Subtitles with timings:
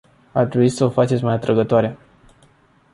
[0.33, 1.97] Ar trebui să o faceți mai atrăgătoare.